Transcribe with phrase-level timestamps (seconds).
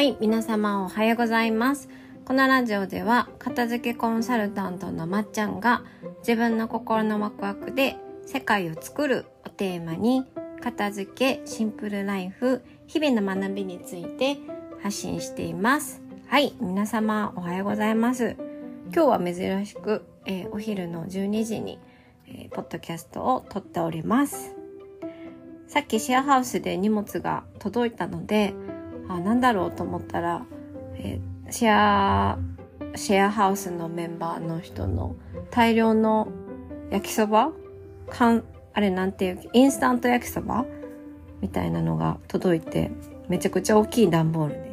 [0.00, 1.90] はい、皆様おはようございます。
[2.24, 5.82] このラジオでは、片付けコンサルタントのまっちゃんが、
[6.20, 10.24] 自分の心のワクワクで世界を作るをテーマに、
[10.62, 14.38] 片付け、シンプルライフ、日々の学びについて
[14.82, 16.00] 発信しています。
[16.28, 18.36] はい、皆様おはようございます。
[18.94, 21.78] 今日は珍しく、えーお昼の12時に、
[22.26, 24.56] えーポッドキャストを撮っております。
[25.68, 28.54] さっきシェアハウスで荷物が届いたので、
[29.14, 30.44] あ、なんだろうと思ったら、
[30.94, 32.38] えーシェア、
[32.94, 35.16] シェアハウスのメンバーの人の
[35.50, 36.28] 大量の
[36.90, 37.50] 焼きそば
[38.08, 40.64] かん、あれなんていう、インスタント焼きそば
[41.40, 42.92] みたいなのが届いて、
[43.28, 44.70] めちゃくちゃ大きい段ボールで。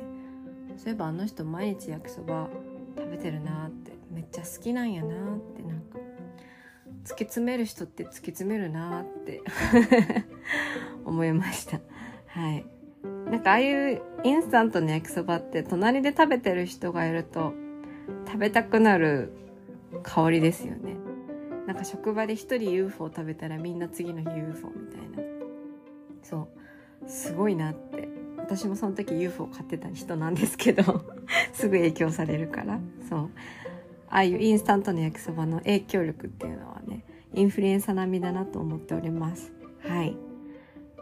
[0.78, 2.48] そういえばあの人毎日焼きそば
[2.96, 5.98] 食べてるなって、めっちゃ好きなんやなってなんか、
[7.06, 9.42] 突き詰める人って突き詰めるなって
[11.06, 11.80] 思いました。
[12.28, 12.77] はい。
[13.30, 17.54] なんかああいうインスタントの焼きそばって隣で食べてる人がいると
[18.26, 19.34] 食べたくなる
[20.04, 20.96] 香りですよね。
[21.66, 25.30] なんか職場で一人 UFO 食べたらみんな次の日 UFO みたいな。
[26.24, 26.48] そ
[27.06, 27.10] う。
[27.10, 28.08] すごいなって。
[28.38, 31.04] 私もその時 UFO 買ってた人なんですけど、
[31.52, 32.80] すぐ影響されるから。
[33.10, 33.30] そう。
[34.10, 37.04] ああいうインスタントの焼きそばの影響力っていうのはね、
[37.34, 39.52] インフルエンサ並みだなと思っております。
[39.82, 40.16] はい。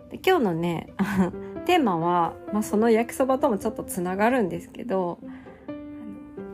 [0.10, 0.88] で今日のね、
[1.66, 5.20] テーマは、まあ、その焼きそばともちょっとつながるんですけど、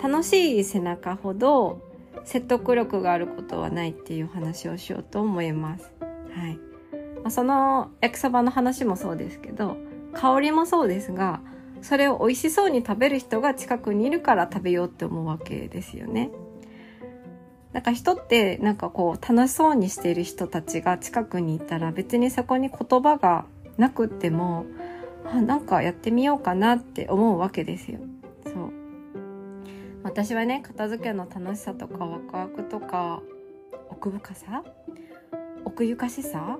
[0.02, 1.82] 楽しい背中ほど
[2.24, 5.92] 説得力があることはないっていう話をしようと思います。
[6.34, 6.60] はい。
[7.18, 9.78] まあ、その焼きそばの話もそうですけど、
[10.14, 11.42] 香りもそうですが、
[11.82, 16.30] それを美味しそうに食べる人が近くにいるから食べようって思うわけですよね。
[17.74, 23.46] なんか人ってなんかこう楽しそうにしている人たちが近くにいたら別にそこに言葉が
[23.78, 24.66] なくっても
[25.32, 28.00] あなんかやってみようかなって思うわけですよ。
[28.44, 28.72] そう。
[30.04, 33.22] 私はね、片付けの楽しさとかワクワクとか
[33.90, 34.64] 奥深さ
[35.64, 36.58] 奥ゆかしさ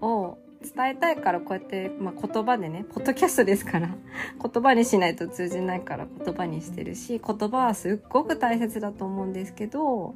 [0.00, 3.88] を伝えたいからこうやって、まあ、言葉でね、ポッドキャストですから、
[4.42, 10.14] 言葉にしないと通じないから言葉にしてるし、言葉はすっごく大切だと思うんですけど、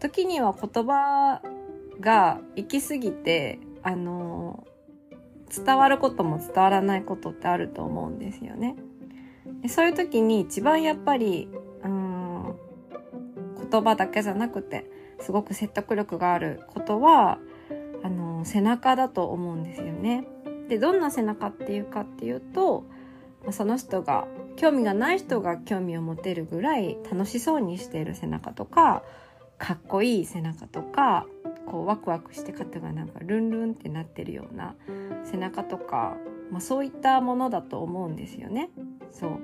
[0.00, 1.42] 時には言葉
[2.00, 4.66] が行き過ぎて、あの
[5.54, 8.76] 伝わることも伝わらないことってあると思うんですよね。
[9.62, 11.48] でそういう時に一番やっぱり、
[11.82, 12.54] うん、
[13.70, 14.90] 言葉だけじゃなくて、
[15.20, 17.38] すごく説得力があることは、
[18.02, 20.26] あの、背中だと思うんですよね。
[20.68, 22.84] で、どんな背中っていうかっていうと、
[23.50, 29.02] その人が、興味がない人が興味を持てるぐらい楽しそうにしている背中とか、
[29.58, 31.26] かっこいい背中とか、
[31.66, 34.74] こうワクワクして肩がなんかルンルンってなってるような
[35.24, 36.16] 背中とか、
[36.50, 38.70] まあそういったものだと思うんですよね。
[39.10, 39.40] そう。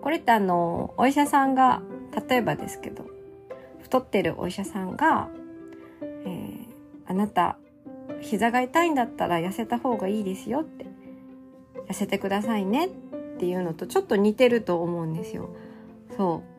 [0.00, 1.82] これってあの、お医者さんが、
[2.28, 3.06] 例えばですけど、
[3.80, 5.28] 太ってるお医者さんが、
[6.24, 6.66] えー
[7.08, 7.56] あなた、
[8.20, 10.86] 膝が痛いんだったら痩せた方がいいですよって、
[11.88, 12.90] 痩せてくださいねっ
[13.38, 15.50] ていうのとちょっと似てると思うんですよ。
[16.16, 16.55] そう。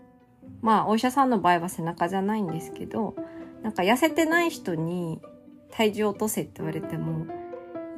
[0.61, 3.15] まあ、お医者さんの場合は背中じゃないんですけど、
[3.63, 5.21] なんか痩せてない人に
[5.71, 7.27] 体重落とせって言われても、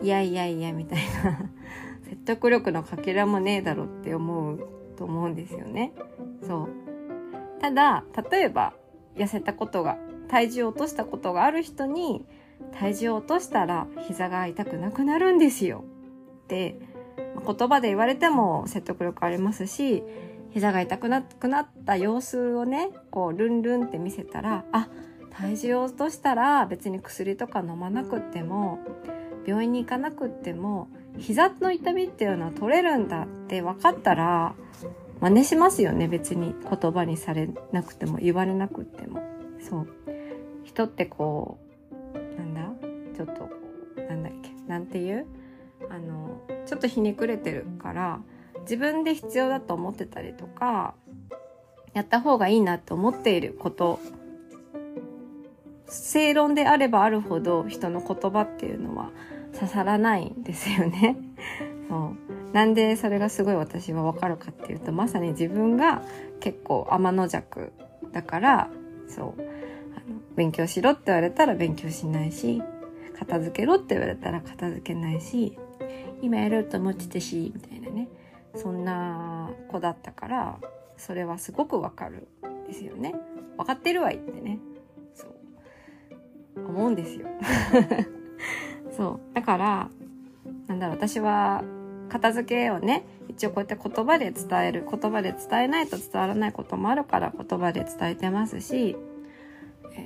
[0.01, 1.39] いやいやいやみたいな、
[2.09, 4.67] 説得力のかけらもねえだろって思う
[4.97, 5.93] と思うんですよね。
[6.41, 6.69] そう。
[7.61, 8.73] ただ、例えば、
[9.15, 9.97] 痩せたことが、
[10.29, 12.25] 体重を落としたことがある人に、
[12.71, 15.83] 体重を落としたら膝が痛くなくなるんですよ。
[16.43, 16.79] って、
[17.35, 20.03] まあ言葉で言われても説得力ありますし、
[20.51, 24.89] 膝が痛くなくなった様子をね、こう、ルンルンって見せたら、あ、
[25.31, 28.79] 体重を落としたら別に薬とか飲まなくっても、
[29.45, 34.55] 病院に行かなくっても、膝の痛みっていうのは取れるんだって分かったら、
[35.21, 39.21] 真似しますよね、別に言葉にされなくても、言われなくっても。
[39.59, 39.87] そう。
[40.63, 41.57] 人ってこ
[42.13, 42.61] う、なんだ？
[43.15, 43.49] ちょっとこ
[43.97, 44.49] う、なんだっけ？
[44.67, 45.25] なんていう？
[45.89, 48.21] あの、ちょっとひねくれてるから、
[48.69, 50.93] 自分で必要だと思ってたりとか、
[51.93, 53.99] やった方がいいなって思っていること、
[55.87, 59.09] 正論であればあるほど人の言葉っていうのは
[59.53, 61.17] 刺さらないんですよね。
[61.89, 62.13] そ
[62.51, 62.53] う。
[62.53, 66.03] なんでそれがすごい私はわかるかっていうと、まさに自分が
[66.39, 67.73] 結構天の弱
[68.11, 68.69] だから、
[69.07, 69.41] そう。
[69.95, 72.61] あの勉強しろって言われたら勉強しないし、
[73.17, 75.57] 片付けろって言われたら片付けないし、
[76.21, 78.07] 今やろうと思ってたし、みたいなね。
[78.55, 80.59] そんな子だったから、
[80.97, 83.15] それはすごくわかるんですよね。
[83.57, 84.59] わかってるわいってね。
[85.13, 86.65] そう。
[86.65, 87.27] 思うんですよ。
[88.95, 89.33] そう。
[89.33, 89.89] だから、
[90.67, 91.63] なんだろう、私は
[92.09, 98.97] 片付けをね一応こうやって言葉で伝える言葉で伝えないと伝わらないこともあるから言葉で伝えてますし、
[99.95, 99.97] え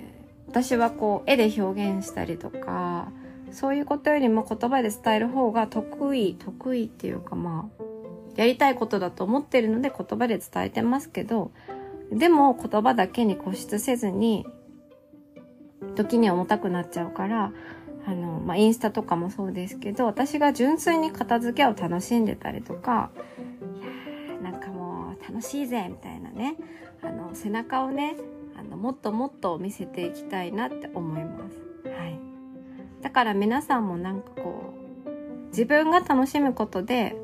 [0.47, 3.11] ー、私はこう絵で表現したりとか
[3.51, 7.82] そういうことよりも言葉で伝える方が得意得意っていうかまあ
[8.35, 11.51] やりたいことだと思ってるので言葉で伝えてますけど
[12.11, 14.45] でも言葉だけに固執せずに
[15.95, 17.51] 時に重たくなっちゃうから
[18.05, 23.11] あの、まあ、インスタとかもそうですけど私が純粋に片付けを楽しんでたりとか
[24.31, 26.55] いやなんかもう楽しいぜみたいなね
[27.01, 28.15] あの背中をね
[28.57, 31.57] あのもっともっと見せていきたいなって思います。
[31.89, 32.19] はい、
[33.01, 34.73] だから皆さんもなんかこ
[35.05, 37.15] う自分が楽しむことで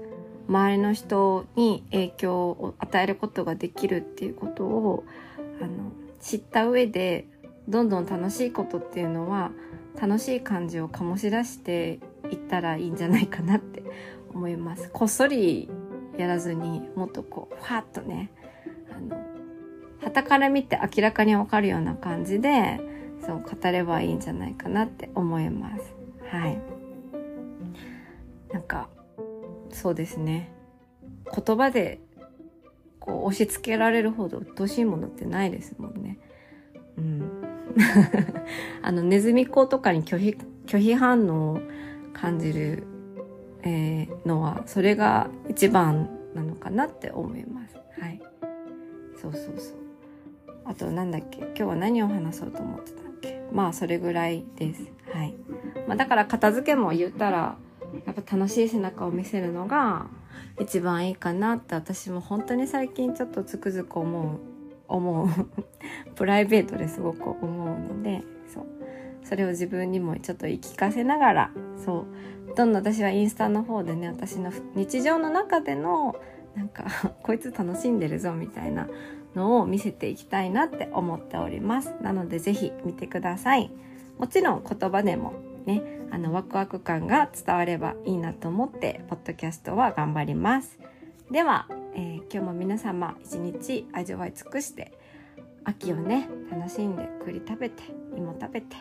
[0.49, 5.05] 周りの人に影響を与えることができるっていうことを
[5.61, 7.27] あの知った上で
[7.67, 9.51] どんどん楽しいことっていうのは
[10.01, 11.99] 楽しい感じを醸し出して
[12.31, 13.83] いったらいいんじゃないかなって
[14.33, 14.89] 思います。
[14.91, 15.69] こっそり
[16.17, 18.31] やらずにもっとこうファッとね
[18.91, 19.21] あの
[20.01, 22.79] 旗から見て明らかにわかるような感じで
[23.25, 25.93] そう語ればいいんじゃないかなって思います。
[26.31, 26.59] はい。
[28.51, 28.89] なんか
[29.71, 30.51] そうですね
[31.45, 31.99] 言葉で
[32.99, 36.19] こう押し付けられるほど鬱陶しいものってないですもんね。
[36.97, 37.31] うん、
[38.83, 41.59] あのネズミ講とかに拒否拒否反応を
[42.13, 42.83] 感じる、
[43.63, 47.75] えー、のはそれが一番なのかなって思います。
[47.99, 48.21] はい。
[49.15, 49.77] そうそうそう。
[50.65, 51.39] あとなんだっけ？
[51.39, 53.41] 今日は何を話そうと思ってたっけ？
[53.53, 54.91] まあそれぐらいです。
[55.13, 55.35] はい。
[55.87, 57.57] まあだから片付けも言ったら
[58.05, 60.07] やっぱ楽しい背中を見せるのが
[60.59, 64.39] 一番いいかなって私も本当に最近ちょっとつくづく思う
[64.87, 65.27] 思う。
[66.15, 68.65] プライベートですごく思うのでそう。
[69.23, 72.55] それを自分にもちょっと言い聞かせながらそう。
[72.55, 76.15] どんどん私はインスタの方でね私の日常の中での
[76.55, 76.85] なんか
[77.21, 78.87] こいつ楽しんでるぞみたいな
[79.35, 81.93] のを見せていきたいなって思っております。
[82.01, 83.71] なので是非見てください。
[84.17, 85.33] もちろん言葉でも
[85.69, 90.79] ねあのワクワク感が伝わればいいなと思ってポッドキャストは頑張ります。
[91.31, 94.97] では、えー、今日も皆様一日味わい尽くして
[95.63, 97.83] 秋をね楽しんで栗食べて
[98.17, 98.75] 芋食べて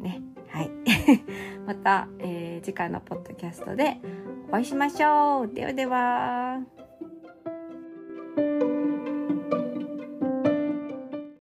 [0.00, 0.70] ねはい。
[1.64, 3.98] また、えー、次回のポッドキャストで
[4.48, 5.54] お会いしましょう。
[5.54, 6.79] ではでは。